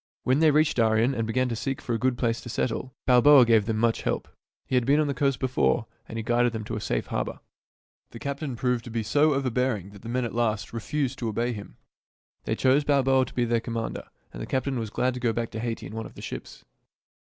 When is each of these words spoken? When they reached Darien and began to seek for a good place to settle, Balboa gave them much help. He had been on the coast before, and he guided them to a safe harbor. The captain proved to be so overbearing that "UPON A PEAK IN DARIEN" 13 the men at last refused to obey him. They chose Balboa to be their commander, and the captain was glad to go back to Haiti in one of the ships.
When 0.23 0.39
they 0.39 0.49
reached 0.49 0.77
Darien 0.77 1.13
and 1.13 1.27
began 1.27 1.47
to 1.49 1.55
seek 1.55 1.79
for 1.79 1.93
a 1.93 1.99
good 1.99 2.17
place 2.17 2.41
to 2.41 2.49
settle, 2.49 2.95
Balboa 3.05 3.45
gave 3.45 3.67
them 3.67 3.77
much 3.77 4.01
help. 4.01 4.27
He 4.65 4.73
had 4.73 4.83
been 4.83 4.99
on 4.99 5.05
the 5.05 5.13
coast 5.13 5.39
before, 5.39 5.85
and 6.09 6.17
he 6.17 6.23
guided 6.23 6.53
them 6.53 6.63
to 6.63 6.75
a 6.75 6.81
safe 6.81 7.05
harbor. 7.05 7.39
The 8.09 8.17
captain 8.17 8.55
proved 8.55 8.83
to 8.85 8.89
be 8.89 9.03
so 9.03 9.35
overbearing 9.35 9.91
that 9.91 9.97
"UPON 9.97 9.99
A 9.99 10.01
PEAK 10.01 10.01
IN 10.01 10.01
DARIEN" 10.01 10.01
13 10.01 10.01
the 10.01 10.21
men 10.23 10.25
at 10.41 10.49
last 10.51 10.73
refused 10.73 11.19
to 11.19 11.27
obey 11.27 11.53
him. 11.53 11.77
They 12.45 12.55
chose 12.55 12.83
Balboa 12.83 13.25
to 13.25 13.33
be 13.35 13.45
their 13.45 13.59
commander, 13.61 14.05
and 14.33 14.41
the 14.41 14.47
captain 14.47 14.79
was 14.79 14.89
glad 14.89 15.13
to 15.13 15.19
go 15.19 15.33
back 15.33 15.51
to 15.51 15.59
Haiti 15.59 15.85
in 15.85 15.93
one 15.93 16.07
of 16.07 16.15
the 16.15 16.23
ships. 16.23 16.65